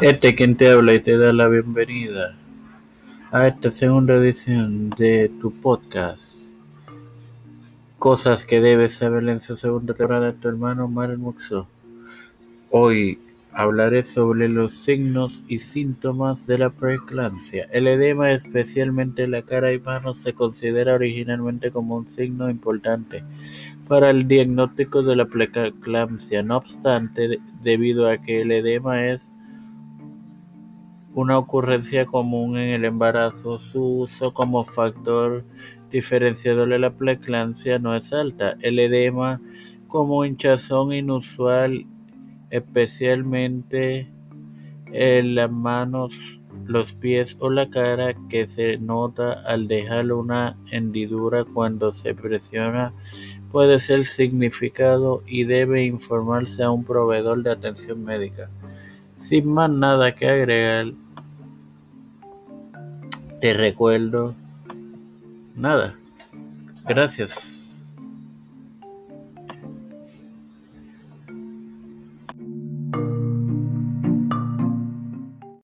[0.00, 2.36] Este quien te habla y te da la bienvenida
[3.32, 6.36] a esta segunda edición de tu podcast.
[7.98, 11.66] Cosas que debes saber en su segunda temporada de tu hermano Mar Muxo.
[12.70, 13.18] Hoy
[13.52, 17.66] hablaré sobre los signos y síntomas de la preeclampsia.
[17.72, 23.24] El edema, especialmente en la cara y manos, se considera originalmente como un signo importante
[23.88, 26.44] para el diagnóstico de la preeclampsia.
[26.44, 29.28] No obstante, debido a que el edema es
[31.14, 35.44] una ocurrencia común en el embarazo, su uso como factor
[35.90, 38.56] diferenciador de la preeclampsia no es alta.
[38.60, 39.40] El edema
[39.88, 41.86] como hinchazón inusual,
[42.50, 44.08] especialmente
[44.92, 46.12] en las manos,
[46.66, 52.92] los pies o la cara, que se nota al dejar una hendidura cuando se presiona,
[53.50, 58.50] puede ser significado y debe informarse a un proveedor de atención médica.
[59.28, 60.86] Sin más nada que agregar,
[63.42, 64.34] te recuerdo
[65.54, 65.94] nada.
[66.86, 67.57] Gracias.